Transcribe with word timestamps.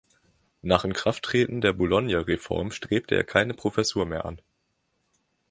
Nach 0.63 0.83
Inkrafttreten 0.83 1.61
der 1.61 1.73
Bologna-Reform 1.73 2.71
strebte 2.71 3.13
er 3.13 3.23
keine 3.23 3.53
Professur 3.53 4.07
mehr 4.07 4.25
an. 4.25 4.41